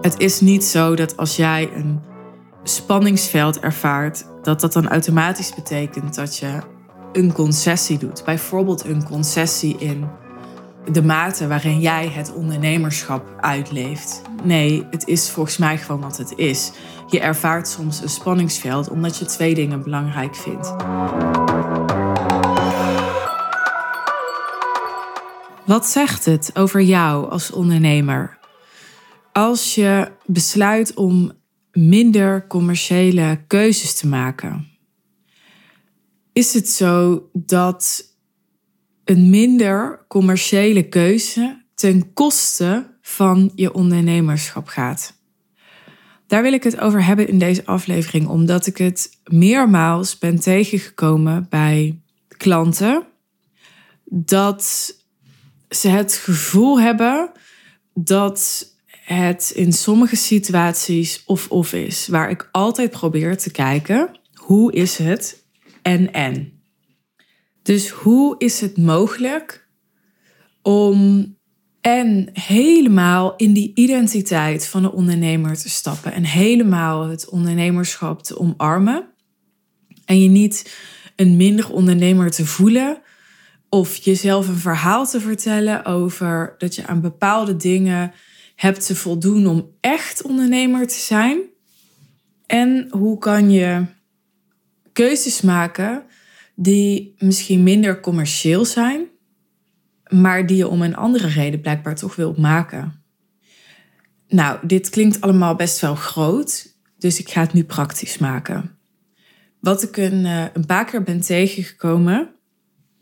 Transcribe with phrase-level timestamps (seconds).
[0.00, 2.00] Het is niet zo dat als jij een
[2.62, 6.58] spanningsveld ervaart, dat dat dan automatisch betekent dat je
[7.12, 8.24] een concessie doet.
[8.24, 10.08] Bijvoorbeeld een concessie in
[10.92, 14.22] de mate waarin jij het ondernemerschap uitleeft.
[14.42, 16.72] Nee, het is volgens mij gewoon wat het is.
[17.06, 20.74] Je ervaart soms een spanningsveld omdat je twee dingen belangrijk vindt.
[25.66, 28.37] Wat zegt het over jou als ondernemer?
[29.38, 31.32] Als je besluit om
[31.72, 34.66] minder commerciële keuzes te maken,
[36.32, 38.04] is het zo dat
[39.04, 45.14] een minder commerciële keuze ten koste van je ondernemerschap gaat.
[46.26, 51.46] Daar wil ik het over hebben in deze aflevering, omdat ik het meermaals ben tegengekomen
[51.48, 52.00] bij
[52.36, 53.06] klanten
[54.04, 54.94] dat
[55.68, 57.32] ze het gevoel hebben
[57.94, 58.66] dat
[59.14, 65.44] het in sommige situaties of-of is, waar ik altijd probeer te kijken hoe is het
[65.82, 66.62] en en.
[67.62, 69.68] Dus hoe is het mogelijk
[70.62, 71.26] om
[71.80, 78.38] en helemaal in die identiteit van de ondernemer te stappen en helemaal het ondernemerschap te
[78.38, 79.08] omarmen
[80.04, 80.76] en je niet
[81.16, 83.02] een minder ondernemer te voelen
[83.68, 88.12] of jezelf een verhaal te vertellen over dat je aan bepaalde dingen
[88.58, 91.40] hebt te voldoen om echt ondernemer te zijn?
[92.46, 93.84] En hoe kan je
[94.92, 96.02] keuzes maken
[96.54, 99.06] die misschien minder commercieel zijn,
[100.08, 103.02] maar die je om een andere reden blijkbaar toch wilt maken.
[104.28, 108.78] Nou, dit klinkt allemaal best wel groot, dus ik ga het nu praktisch maken.
[109.60, 112.30] Wat ik een, eh, een paar keer ben tegengekomen,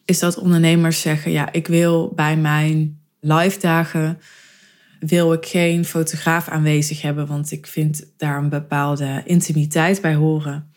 [0.05, 4.19] is dat ondernemers zeggen: ja, ik wil bij mijn live dagen
[5.01, 10.71] wil ik geen fotograaf aanwezig hebben, want ik vind daar een bepaalde intimiteit bij horen.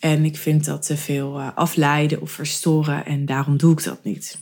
[0.00, 4.04] En ik vind dat te veel uh, afleiden of verstoren en daarom doe ik dat
[4.04, 4.38] niet.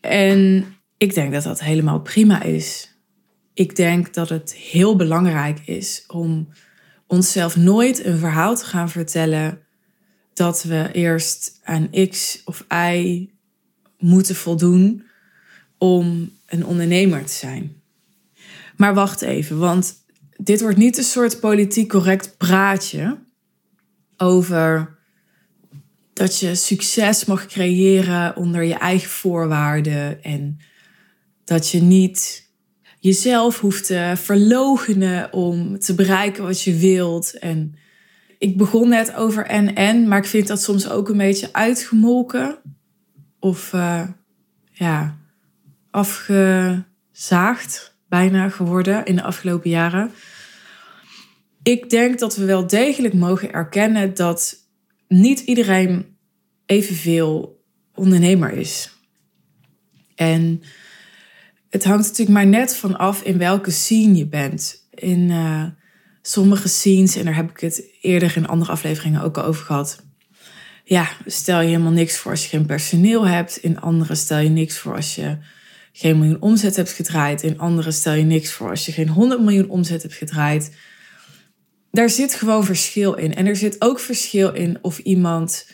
[0.00, 0.64] En
[0.96, 2.94] ik denk dat dat helemaal prima is.
[3.54, 6.48] Ik denk dat het heel belangrijk is om
[7.06, 9.60] onszelf nooit een verhaal te gaan vertellen
[10.34, 13.28] dat we eerst aan X of Y
[13.98, 15.04] moeten voldoen
[15.78, 17.79] om een ondernemer te zijn.
[18.80, 19.94] Maar wacht even, want
[20.36, 23.18] dit wordt niet een soort politiek correct praatje
[24.16, 24.98] over
[26.12, 30.58] dat je succes mag creëren onder je eigen voorwaarden en
[31.44, 32.48] dat je niet
[32.98, 37.38] jezelf hoeft te verlogenen om te bereiken wat je wilt.
[37.38, 37.74] En
[38.38, 42.58] ik begon net over en en, maar ik vind dat soms ook een beetje uitgemolken
[43.38, 44.08] of uh,
[44.72, 45.18] ja,
[45.90, 50.12] afgezaagd bijna geworden in de afgelopen jaren
[51.62, 54.56] ik denk dat we wel degelijk mogen erkennen dat
[55.08, 56.16] niet iedereen
[56.66, 57.62] evenveel
[57.94, 58.90] ondernemer is.
[60.14, 60.62] En
[61.68, 64.88] het hangt natuurlijk maar net van af in welke scene je bent.
[64.94, 65.64] In uh,
[66.22, 70.04] sommige scenes, en daar heb ik het eerder in andere afleveringen ook al over gehad.
[70.84, 73.56] Ja, stel je helemaal niks voor als je geen personeel hebt.
[73.56, 75.38] In andere stel je niks voor als je
[75.92, 77.42] geen miljoen omzet hebt gedraaid.
[77.42, 80.70] In andere stel je niks voor als je geen 100 miljoen omzet hebt gedraaid
[81.90, 83.34] daar zit gewoon verschil in.
[83.34, 85.66] En er zit ook verschil in of iemand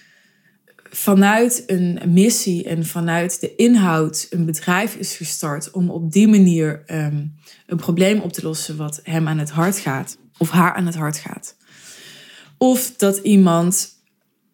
[0.90, 6.82] vanuit een missie en vanuit de inhoud een bedrijf is gestart om op die manier
[6.86, 7.34] um,
[7.66, 10.94] een probleem op te lossen wat hem aan het hart gaat of haar aan het
[10.94, 11.56] hart gaat.
[12.58, 13.88] Of dat iemand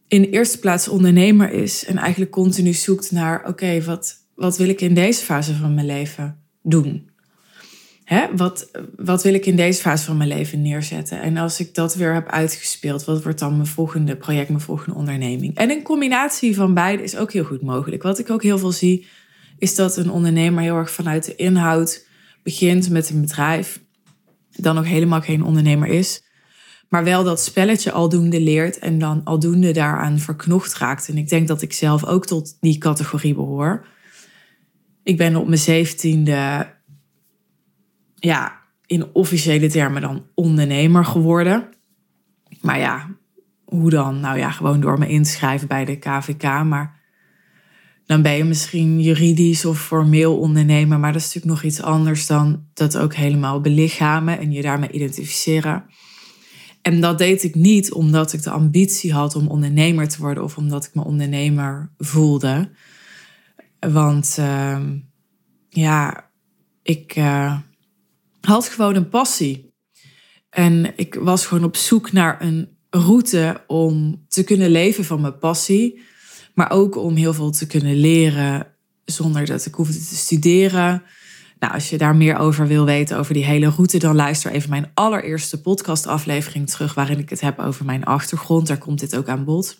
[0.09, 4.69] in de eerste plaats ondernemer is en eigenlijk continu zoekt naar: oké, wat, wat wil
[4.69, 7.11] ik in deze fase van mijn leven doen?
[8.13, 11.21] hè, wat, wat wil ik in deze fase van mijn leven neerzetten?
[11.21, 14.99] En als ik dat weer heb uitgespeeld, wat wordt dan mijn volgende project, mijn volgende
[14.99, 15.57] onderneming?
[15.57, 18.03] En een combinatie van beide is ook heel goed mogelijk.
[18.03, 19.07] Wat ik ook heel veel zie,
[19.59, 22.07] is dat een ondernemer heel erg vanuit de inhoud
[22.43, 23.81] begint met een bedrijf,
[24.51, 26.23] dan nog helemaal geen ondernemer is.
[26.89, 31.09] Maar wel dat spelletje aldoende leert en dan aldoende daaraan verknocht raakt.
[31.09, 33.87] En ik denk dat ik zelf ook tot die categorie behoor.
[35.03, 36.73] Ik ben op mijn zeventiende
[38.15, 41.69] ja, in officiële termen dan ondernemer geworden.
[42.61, 43.09] Maar ja,
[43.65, 44.21] hoe dan?
[44.21, 46.43] Nou ja, gewoon door me in te schrijven bij de KVK.
[46.43, 47.01] Maar
[48.07, 51.01] dan ben je misschien juridisch of formeel ondernemer.
[51.01, 54.91] Maar dat is natuurlijk nog iets anders dan dat ook helemaal belichamen en je daarmee
[54.91, 55.85] identificeren.
[56.83, 60.57] En dat deed ik niet omdat ik de ambitie had om ondernemer te worden of
[60.57, 62.71] omdat ik me ondernemer voelde.
[63.91, 64.81] Want uh,
[65.69, 66.31] ja,
[66.83, 67.17] ik.
[67.17, 67.59] Uh,
[68.47, 69.75] had gewoon een passie.
[70.51, 75.39] En ik was gewoon op zoek naar een route om te kunnen leven van mijn
[75.39, 76.03] passie.
[76.55, 78.67] Maar ook om heel veel te kunnen leren
[79.05, 81.03] zonder dat ik hoefde te studeren.
[81.59, 84.71] Nou, als je daar meer over wil weten, over die hele route, dan luister even
[84.71, 88.67] mijn allereerste podcastaflevering terug, waarin ik het heb over mijn achtergrond.
[88.67, 89.79] Daar komt dit ook aan bod.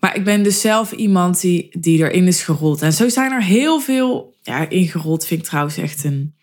[0.00, 2.82] Maar ik ben dus zelf iemand die, die erin is gerold.
[2.82, 4.34] En zo zijn er heel veel.
[4.42, 6.34] Ja, ingerold vind ik trouwens echt een,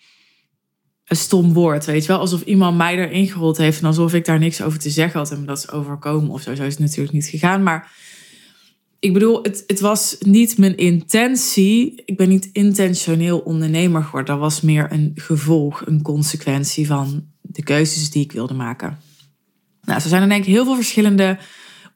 [1.06, 1.86] een stom woord.
[1.86, 4.80] Weet je wel, alsof iemand mij erin gerold heeft en alsof ik daar niks over
[4.80, 6.56] te zeggen had en dat is overkomen of zo.
[6.56, 7.64] Zo is het natuurlijk niet gegaan.
[7.64, 7.92] Maar
[9.00, 12.02] ik bedoel, het, het was niet mijn intentie.
[12.06, 14.34] Ik ben niet intentioneel ondernemer geworden.
[14.34, 19.00] Dat was meer een gevolg, een consequentie van de keuzes die ik wilde maken.
[19.82, 21.38] Nou, zo zijn er denk ik heel veel verschillende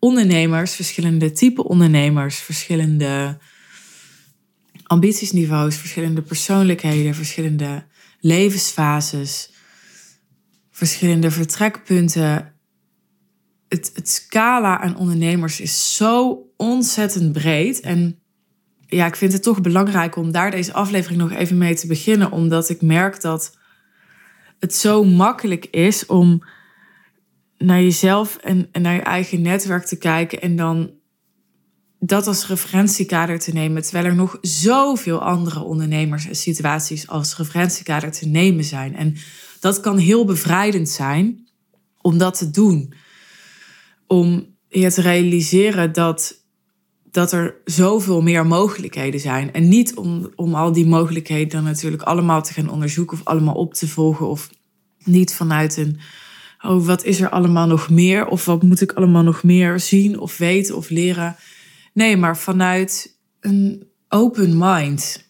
[0.01, 3.38] ondernemers, verschillende type ondernemers, verschillende
[4.83, 7.86] ambitiesniveaus, verschillende persoonlijkheden, verschillende
[8.19, 9.51] levensfases,
[10.71, 12.53] verschillende vertrekpunten.
[13.68, 17.80] Het, het scala aan ondernemers is zo ontzettend breed.
[17.80, 18.19] En
[18.88, 22.31] ja, ik vind het toch belangrijk om daar deze aflevering nog even mee te beginnen,
[22.31, 23.57] omdat ik merk dat
[24.59, 26.44] het zo makkelijk is om
[27.61, 30.91] naar jezelf en, naar je eigen netwerk te kijken en dan
[32.03, 38.11] dat als referentiekader te nemen, terwijl er nog zoveel andere ondernemers en situaties als referentiekader
[38.11, 38.95] te nemen zijn.
[38.95, 39.15] En
[39.59, 41.47] dat kan heel bevrijdend zijn
[42.01, 42.93] om dat te doen.
[44.07, 46.43] Om je te realiseren dat,
[47.11, 49.53] dat er zoveel meer mogelijkheden zijn.
[49.53, 53.55] En niet om, om al die mogelijkheden dan natuurlijk allemaal te gaan onderzoeken of allemaal
[53.55, 54.27] op te volgen.
[54.27, 54.49] Of
[55.03, 55.99] niet vanuit een
[56.61, 58.27] oh, wat is er allemaal nog meer?
[58.27, 61.35] Of wat moet ik allemaal nog meer zien of weten of leren?
[61.93, 65.29] Nee, maar vanuit een open mind.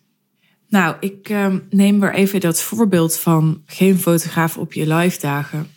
[0.67, 5.67] Nou, ik uh, neem weer even dat voorbeeld van geen fotograaf op je live dagen.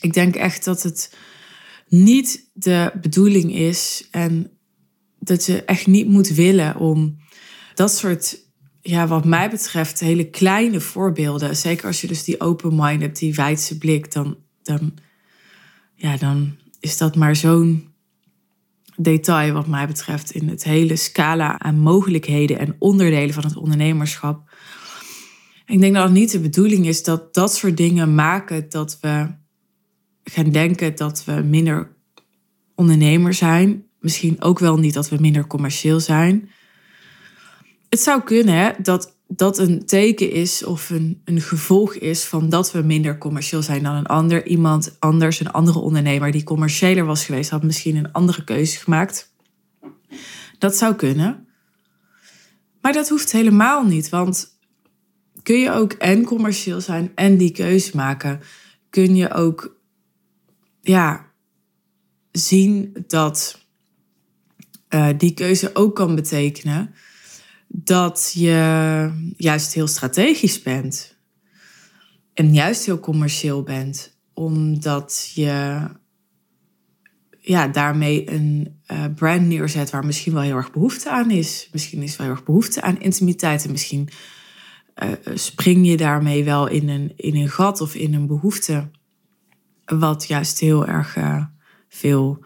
[0.00, 1.16] Ik denk echt dat het
[1.88, 4.50] niet de bedoeling is en
[5.18, 7.16] dat je echt niet moet willen om
[7.74, 8.38] dat soort,
[8.80, 11.56] ja, wat mij betreft, hele kleine voorbeelden.
[11.56, 14.94] Zeker als je dus die open mind hebt, die wijdse blik, dan dan,
[15.94, 17.92] ja, dan is dat maar zo'n
[18.96, 24.50] detail wat mij betreft in het hele scala aan mogelijkheden en onderdelen van het ondernemerschap.
[25.66, 29.28] Ik denk dat het niet de bedoeling is dat dat soort dingen maken dat we
[30.24, 31.96] gaan denken dat we minder
[32.74, 33.86] ondernemer zijn.
[34.00, 36.50] Misschien ook wel niet dat we minder commercieel zijn.
[37.88, 42.48] Het zou kunnen hè, dat dat een teken is of een, een gevolg is van
[42.48, 44.46] dat we minder commercieel zijn dan een ander.
[44.46, 49.34] Iemand anders, een andere ondernemer die commerciëler was geweest, had misschien een andere keuze gemaakt.
[50.58, 51.46] Dat zou kunnen.
[52.80, 54.58] Maar dat hoeft helemaal niet, want
[55.42, 58.40] kun je ook en commercieel zijn en die keuze maken.
[58.90, 59.76] Kun je ook
[60.80, 61.26] ja,
[62.32, 63.66] zien dat
[64.88, 66.94] uh, die keuze ook kan betekenen
[67.74, 71.16] dat je juist heel strategisch bent.
[72.34, 74.16] En juist heel commercieel bent.
[74.34, 75.80] Omdat je
[77.38, 81.68] ja, daarmee een uh, brand neerzet waar misschien wel heel erg behoefte aan is.
[81.72, 83.64] Misschien is wel heel erg behoefte aan intimiteit.
[83.64, 84.08] En misschien
[85.02, 88.90] uh, spring je daarmee wel in een, in een gat of in een behoefte.
[89.84, 91.16] Wat juist heel erg
[91.88, 92.44] veel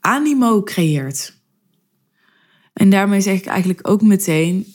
[0.00, 1.35] animo creëert.
[2.76, 4.66] En daarmee zeg ik eigenlijk ook meteen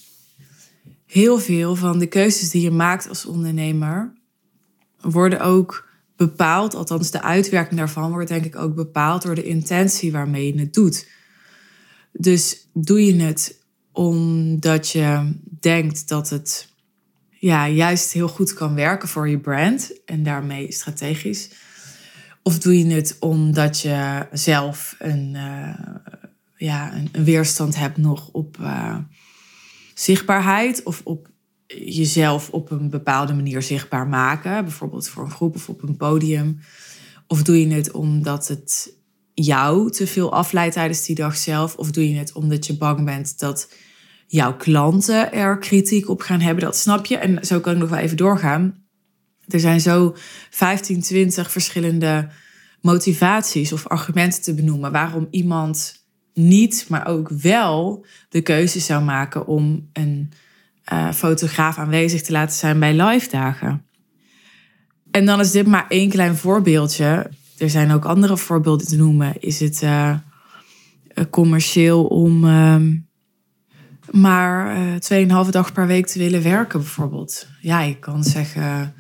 [1.06, 4.14] heel veel van de keuzes die je maakt als ondernemer
[5.02, 10.12] worden ook bepaald, althans de uitwerking daarvan wordt denk ik ook bepaald door de intentie
[10.12, 11.08] waarmee je het doet.
[12.12, 16.74] Dus doe je het omdat je denkt dat het
[17.30, 21.50] ja, juist heel goed kan werken voor je brand en daarmee strategisch.
[22.44, 25.76] Of doe je het omdat je zelf een, uh,
[26.62, 28.98] ja, een, weerstand hebt nog op uh,
[29.94, 31.30] zichtbaarheid of op
[31.68, 36.60] jezelf op een bepaalde manier zichtbaar maken, bijvoorbeeld voor een groep of op een podium.
[37.28, 38.94] Of doe je het omdat het
[39.34, 41.76] jou te veel afleidt tijdens die dag zelf?
[41.76, 43.74] Of doe je het omdat je bang bent dat
[44.28, 46.64] jouw klanten er kritiek op gaan hebben?
[46.64, 47.18] Dat snap je.
[47.18, 48.86] En zo kan ik nog wel even doorgaan.
[49.48, 50.16] Er zijn zo
[50.50, 52.30] 15, 20 verschillende
[52.82, 56.01] motivaties of argumenten te benoemen waarom iemand
[56.34, 60.32] niet, maar ook wel de keuze zou maken om een
[60.94, 63.86] uh, fotograaf aanwezig te laten zijn bij live dagen.
[65.12, 67.30] En dan is dit maar één klein voorbeeldje.
[67.58, 69.42] Er zijn ook andere voorbeelden te noemen.
[69.42, 70.16] Is het uh,
[71.30, 72.76] commercieel om uh,
[74.12, 77.48] maar uh, tweeënhalve dag per week te willen werken bijvoorbeeld.
[77.62, 78.94] Ja, ik kan zeggen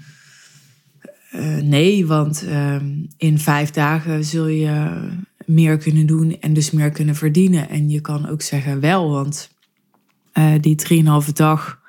[1.61, 2.75] nee, want uh,
[3.17, 4.99] in vijf dagen zul je
[5.53, 7.69] meer kunnen doen en dus meer kunnen verdienen.
[7.69, 9.49] En je kan ook zeggen wel, want
[10.33, 11.79] uh, die drieënhalve dag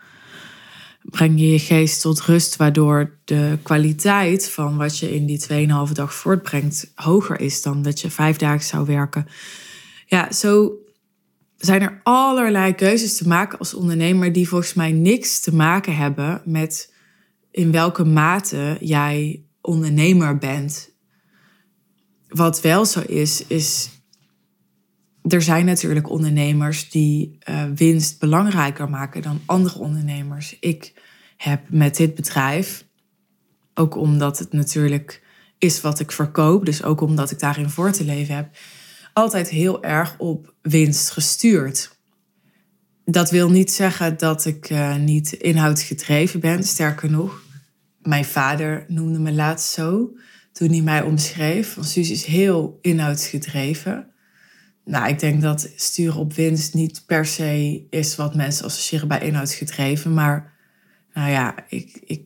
[1.03, 5.93] breng je je geest tot rust, waardoor de kwaliteit van wat je in die 2,5
[5.93, 9.27] dag voortbrengt hoger is dan dat je vijf dagen zou werken.
[10.07, 10.73] Ja, zo
[11.57, 16.43] zijn er allerlei keuzes te maken als ondernemer die volgens mij niks te maken hebben
[16.45, 16.93] met
[17.51, 20.92] in welke mate jij ondernemer bent.
[22.33, 23.91] Wat wel zo is, is
[25.29, 30.57] er zijn natuurlijk ondernemers die uh, winst belangrijker maken dan andere ondernemers.
[30.61, 30.93] Ik
[31.37, 32.87] heb met dit bedrijf,
[33.75, 35.23] ook omdat het natuurlijk
[35.59, 38.49] is wat ik verkoop, dus ook omdat ik daarin voor te leven heb,
[39.13, 41.99] altijd heel erg op winst gestuurd.
[43.05, 46.65] Dat wil niet zeggen dat ik uh, niet inhoudsgedreven ben.
[46.65, 47.43] Sterker nog,
[48.03, 50.11] mijn vader noemde me laatst zo
[50.53, 51.73] toen hij mij omschreef.
[51.73, 54.07] Van Suus is heel inhoudsgedreven.
[54.85, 59.21] Nou, ik denk dat sturen op winst niet per se is wat mensen associëren bij
[59.21, 60.15] inhoudsgedreven.
[60.15, 60.53] Maar
[61.15, 62.23] nou ja, ik, ik,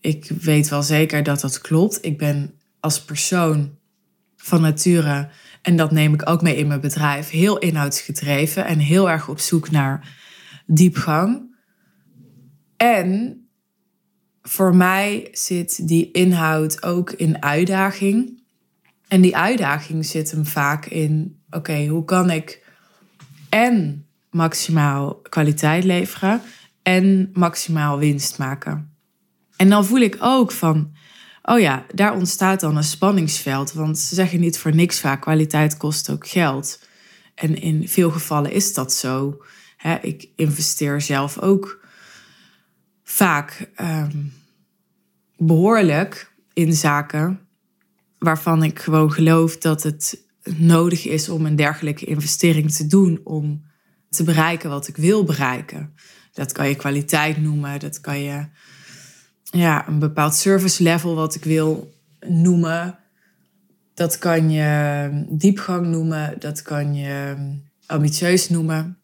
[0.00, 2.04] ik weet wel zeker dat dat klopt.
[2.04, 3.76] Ik ben als persoon
[4.36, 5.28] van nature,
[5.62, 9.38] en dat neem ik ook mee in mijn bedrijf, heel inhoudsgedreven en heel erg op
[9.38, 10.16] zoek naar
[10.66, 11.56] diepgang.
[12.76, 13.40] En
[14.42, 18.42] voor mij zit die inhoud ook in uitdaging.
[19.08, 22.64] En die uitdaging zit hem vaak in oké, hoe kan ik
[23.48, 26.42] en maximaal kwaliteit leveren
[26.82, 28.92] en maximaal winst maken?
[29.56, 30.92] En dan voel ik ook van,
[31.42, 33.72] oh ja, daar ontstaat dan een spanningsveld.
[33.72, 36.86] Want ze zeggen niet voor niks vaak, kwaliteit kost ook geld.
[37.34, 39.42] En in veel gevallen is dat zo.
[40.02, 41.86] ik investeer zelf ook
[43.10, 44.16] vaak ehm,
[45.36, 47.40] behoorlijk in zaken
[48.18, 50.22] waarvan ik gewoon geloof dat het
[50.56, 53.64] nodig is om een dergelijke investering te doen om
[54.10, 55.94] te bereiken wat ik wil bereiken.
[56.32, 58.46] Dat kan je kwaliteit noemen, dat kan je
[59.42, 61.94] ja, een bepaald service level wat ik wil
[62.26, 62.98] noemen.
[63.94, 67.36] Dat kan je diepgang noemen, dat kan je
[67.86, 68.98] ambitieus noemen.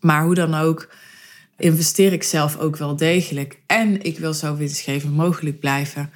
[0.00, 0.88] Maar hoe dan ook,
[1.56, 3.62] investeer ik zelf ook wel degelijk.
[3.66, 6.10] En ik wil zo winstgevend mogelijk blijven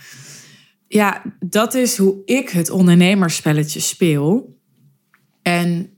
[0.88, 4.58] ja, dat is hoe ik het ondernemerspelletje speel.
[5.42, 5.90] En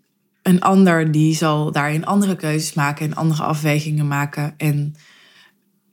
[0.43, 4.55] een ander die zal daarin andere keuzes maken en andere afwegingen maken.
[4.57, 4.95] En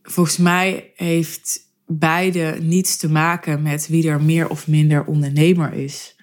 [0.03, 6.15] volgens mij heeft beide niets te maken met wie er meer of minder ondernemer is.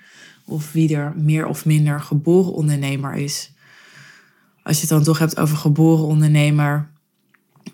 [0.45, 3.53] Of wie er meer of minder geboren ondernemer is.
[4.63, 6.92] Als je het dan toch hebt over geboren ondernemer.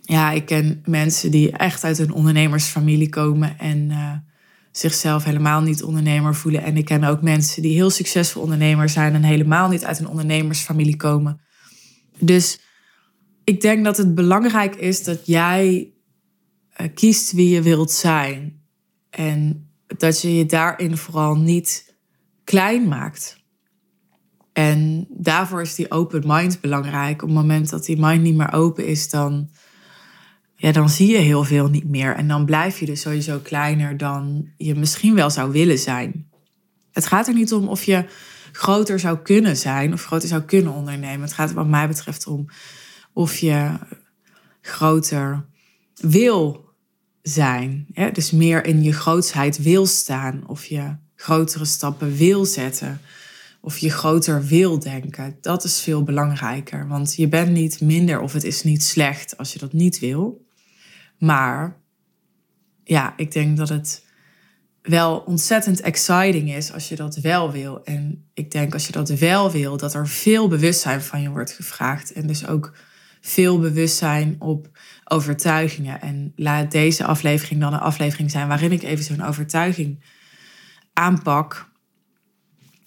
[0.08, 4.12] Ja, ik ken mensen die echt uit een ondernemersfamilie komen en uh,
[4.72, 6.62] zichzelf helemaal niet ondernemer voelen.
[6.62, 10.08] En ik ken ook mensen die heel succesvol ondernemer zijn en helemaal niet uit een
[10.08, 11.40] ondernemersfamilie komen.
[12.18, 12.60] Dus
[13.44, 15.92] ik denk dat het belangrijk is dat jij
[16.80, 18.62] uh, kiest wie je wilt zijn.
[19.10, 21.96] En dat je je daarin vooral niet
[22.44, 23.44] klein maakt.
[24.52, 27.22] En daarvoor is die open mind belangrijk.
[27.22, 29.50] Op het moment dat die mind niet meer open is, dan
[30.60, 32.14] ja, dan zie je heel veel niet meer.
[32.14, 36.30] En dan blijf je dus sowieso kleiner dan je misschien wel zou willen zijn.
[36.92, 38.04] Het gaat er niet om of je
[38.52, 41.20] groter zou kunnen zijn of groter zou kunnen ondernemen.
[41.20, 42.46] Het gaat wat mij betreft om
[43.12, 43.78] of je
[44.60, 45.44] groter
[45.94, 46.72] wil
[47.22, 47.86] zijn.
[48.12, 50.42] Dus meer in je grootsheid wil staan.
[50.46, 53.00] Of je grotere stappen wil zetten.
[53.60, 55.36] Of je groter wil denken.
[55.40, 56.88] Dat is veel belangrijker.
[56.88, 60.46] Want je bent niet minder of het is niet slecht als je dat niet wil.
[61.18, 61.76] Maar
[62.84, 64.06] ja, ik denk dat het
[64.82, 67.84] wel ontzettend exciting is als je dat wel wil.
[67.84, 71.52] En ik denk als je dat wel wil, dat er veel bewustzijn van je wordt
[71.52, 72.12] gevraagd.
[72.12, 72.72] En dus ook
[73.20, 74.68] veel bewustzijn op
[75.04, 76.00] overtuigingen.
[76.00, 80.04] En laat deze aflevering dan een aflevering zijn waarin ik even zo'n overtuiging
[80.92, 81.70] aanpak.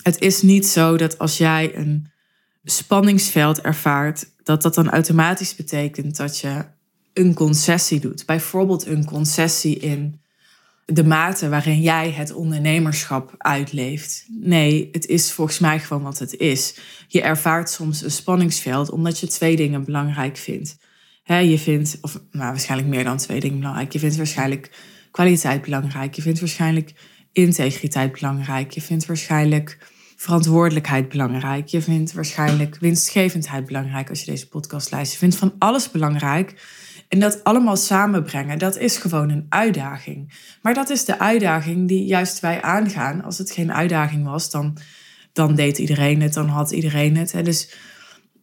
[0.03, 2.11] Het is niet zo dat als jij een
[2.63, 6.65] spanningsveld ervaart, dat dat dan automatisch betekent dat je
[7.13, 8.25] een concessie doet.
[8.25, 10.21] Bijvoorbeeld een concessie in
[10.85, 14.25] de mate waarin jij het ondernemerschap uitleeft.
[14.27, 16.75] Nee, het is volgens mij gewoon wat het is.
[17.07, 20.77] Je ervaart soms een spanningsveld omdat je twee dingen belangrijk vindt.
[21.23, 23.93] je vindt, of nou, waarschijnlijk meer dan twee dingen belangrijk.
[23.93, 24.71] Je vindt waarschijnlijk
[25.11, 26.13] kwaliteit belangrijk.
[26.13, 26.93] Je vindt waarschijnlijk
[27.31, 28.71] integriteit belangrijk.
[28.71, 29.77] Je vindt waarschijnlijk
[30.15, 31.67] verantwoordelijkheid belangrijk.
[31.67, 35.19] Je vindt waarschijnlijk winstgevendheid belangrijk als je deze podcast luistert.
[35.19, 36.53] Je vindt van alles belangrijk.
[37.11, 40.33] En dat allemaal samenbrengen, dat is gewoon een uitdaging.
[40.61, 43.23] Maar dat is de uitdaging die juist wij aangaan.
[43.23, 44.77] Als het geen uitdaging was, dan,
[45.33, 47.35] dan deed iedereen het, dan had iedereen het.
[47.43, 47.73] Dus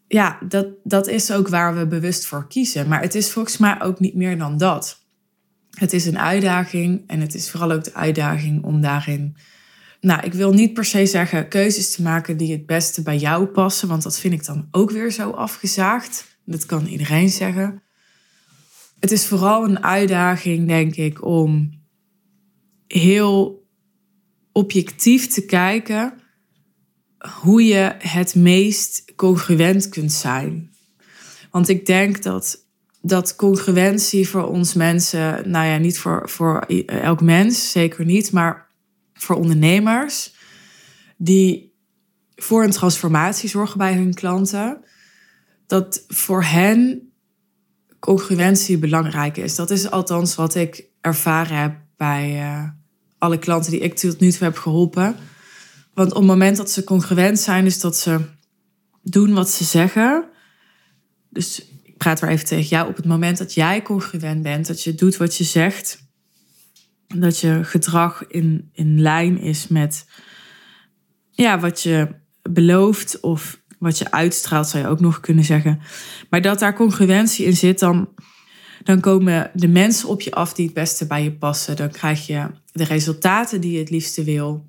[0.08, 2.88] ja, dat, dat is ook waar we bewust voor kiezen.
[2.88, 5.04] Maar het is volgens mij ook niet meer dan dat.
[5.70, 9.36] Het is een uitdaging en het is vooral ook de uitdaging om daarin
[10.00, 13.46] nou, ik wil niet per se zeggen keuzes te maken die het beste bij jou
[13.46, 16.38] passen, want dat vind ik dan ook weer zo afgezaagd.
[16.44, 17.82] Dat kan iedereen zeggen.
[19.00, 21.70] Het is vooral een uitdaging, denk ik, om
[22.86, 23.66] heel
[24.52, 26.12] objectief te kijken
[27.42, 30.70] hoe je het meest congruent kunt zijn.
[31.50, 32.66] Want ik denk dat,
[33.00, 38.68] dat congruentie voor ons mensen, nou ja, niet voor, voor elk mens, zeker niet, maar
[39.12, 40.34] voor ondernemers
[41.16, 41.74] die
[42.36, 44.84] voor een transformatie zorgen bij hun klanten,
[45.66, 47.07] dat voor hen
[47.98, 49.54] congruentie belangrijk is.
[49.54, 52.68] Dat is althans wat ik ervaren heb bij uh,
[53.18, 55.16] alle klanten die ik tot nu toe heb geholpen.
[55.94, 58.20] Want op het moment dat ze congruent zijn, dus dat ze
[59.02, 60.24] doen wat ze zeggen.
[61.30, 62.88] Dus ik praat weer even tegen jou.
[62.88, 66.06] Op het moment dat jij congruent bent, dat je doet wat je zegt,
[67.06, 70.06] dat je gedrag in, in lijn is met
[71.30, 72.08] ja, wat je
[72.42, 75.80] belooft of wat je uitstraalt, zou je ook nog kunnen zeggen.
[76.30, 78.08] Maar dat daar congruentie in zit, dan,
[78.82, 81.76] dan komen de mensen op je af die het beste bij je passen.
[81.76, 84.64] Dan krijg je de resultaten die je het liefste wil.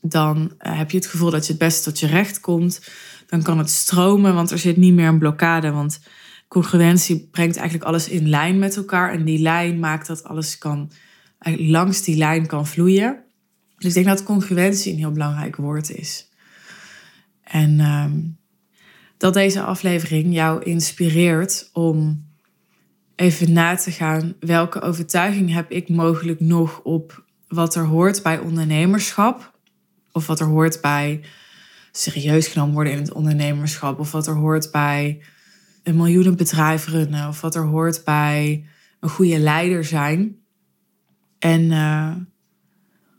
[0.00, 2.80] Dan eh, heb je het gevoel dat je het beste tot je recht komt.
[3.26, 5.70] Dan kan het stromen, want er zit niet meer een blokkade.
[5.70, 6.00] Want
[6.48, 9.12] congruentie brengt eigenlijk alles in lijn met elkaar.
[9.12, 10.90] En die lijn maakt dat alles kan
[11.56, 13.24] langs die lijn kan vloeien.
[13.78, 16.31] Dus ik denk dat congruentie een heel belangrijk woord is.
[17.42, 18.20] En ehm,
[19.16, 22.24] dat deze aflevering jou inspireert om
[23.16, 28.38] even na te gaan welke overtuiging heb ik mogelijk nog op wat er hoort bij
[28.38, 29.58] ondernemerschap.
[30.12, 31.20] Of wat er hoort bij
[31.92, 33.98] serieus genomen worden in het ondernemerschap.
[33.98, 35.22] Of wat er hoort bij
[35.82, 37.28] een miljoenenbedrijf runnen.
[37.28, 38.64] Of wat er hoort bij
[39.00, 40.36] een goede leider zijn.
[41.38, 42.14] En uh,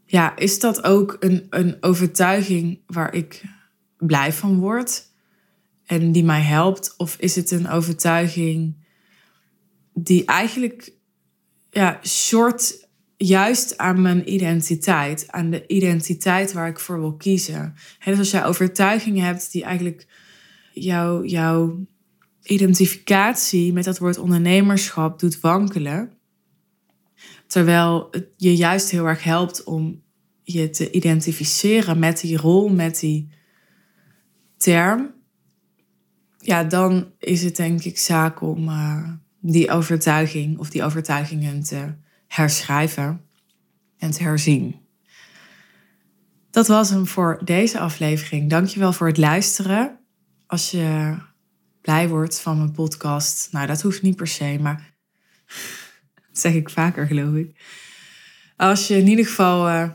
[0.05, 3.43] ja, is dat ook een, een overtuiging waar ik
[4.05, 5.11] blij van word
[5.85, 6.93] en die mij helpt?
[6.97, 8.75] Of is het een overtuiging
[9.93, 10.93] die eigenlijk
[11.69, 12.87] ja, short
[13.17, 17.75] juist aan mijn identiteit, aan de identiteit waar ik voor wil kiezen?
[17.99, 20.07] He, dus als jij overtuigingen hebt die eigenlijk
[20.73, 21.85] jouw jouw
[22.43, 26.17] identificatie met dat woord ondernemerschap doet wankelen
[27.53, 30.01] Terwijl het je juist heel erg helpt om
[30.43, 33.29] je te identificeren met die rol, met die
[34.63, 35.13] term.
[36.37, 41.93] Ja, dan is het denk ik zaak om uh, die overtuiging of die overtuigingen te
[42.27, 43.21] herschrijven
[43.97, 44.75] en te herzien.
[46.51, 48.49] Dat was hem voor deze aflevering.
[48.49, 49.99] Dankjewel voor het luisteren.
[50.47, 51.15] Als je
[51.81, 54.93] blij wordt van mijn podcast, nou dat hoeft niet per se, maar
[56.31, 57.61] zeg ik vaker, geloof ik.
[58.55, 59.89] Als je in ieder geval uh,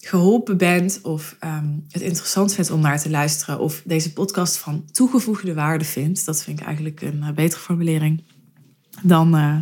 [0.00, 4.84] geholpen bent of um, het interessant vindt om naar te luisteren of deze podcast van
[4.92, 8.24] toegevoegde waarde vindt, dat vind ik eigenlijk een uh, betere formulering,
[9.02, 9.56] dan uh,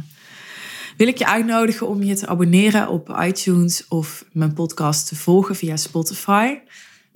[0.96, 5.56] wil ik je uitnodigen om je te abonneren op iTunes of mijn podcast te volgen
[5.56, 6.58] via Spotify.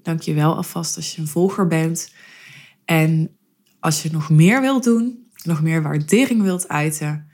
[0.02, 2.12] Dank je wel alvast als je een volger bent.
[2.84, 3.36] En
[3.80, 7.30] als je nog meer wilt doen, nog meer waardering wilt uiten,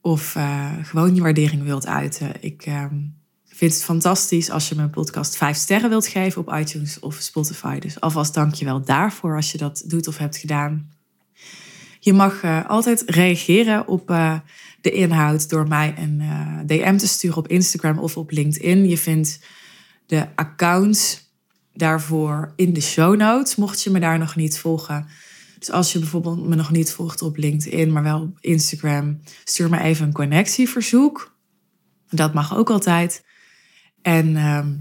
[0.00, 2.32] of uh, gewoon je waardering wilt uiten.
[2.40, 2.96] Ik ehm,
[3.60, 7.78] vind het fantastisch als je mijn podcast vijf sterren wilt geven op iTunes of Spotify.
[7.78, 10.90] Dus alvast dank je wel daarvoor als je dat doet of hebt gedaan.
[11.98, 14.38] Je mag uh, altijd reageren op uh,
[14.80, 16.22] de inhoud door mij een
[16.66, 18.88] DM te sturen op Instagram of op LinkedIn.
[18.88, 19.40] Je vindt
[20.06, 21.32] de accounts
[21.74, 25.06] daarvoor in de show notes, mocht je me daar nog niet volgen.
[25.58, 29.68] Dus als je bijvoorbeeld me nog niet volgt op LinkedIn, maar wel op Instagram, stuur
[29.68, 31.36] me even een connectieverzoek.
[32.08, 33.28] Dat mag ook altijd.
[34.02, 34.72] En ehm,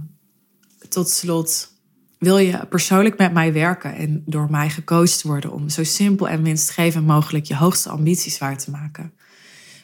[0.90, 1.78] tot slot,
[2.20, 6.44] wil je persoonlijk met mij werken en door mij gecoacht worden om zo simpel en
[6.44, 9.14] winstgevend mogelijk je hoogste ambities waar te maken?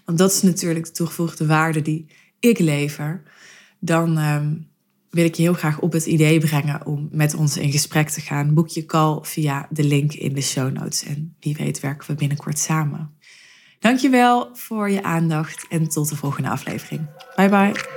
[0.05, 2.07] Want dat is natuurlijk de toegevoegde waarde die
[2.39, 3.23] ik lever.
[3.79, 4.53] Dan ehm,
[5.09, 8.21] wil ik je heel graag op het idee brengen om met ons in gesprek te
[8.21, 8.53] gaan.
[8.53, 11.03] Boek je call via de link in de show notes.
[11.03, 13.13] En wie weet werken we binnenkort samen.
[13.79, 17.07] Dankjewel voor je aandacht en tot de volgende aflevering.
[17.35, 17.94] Bye bye.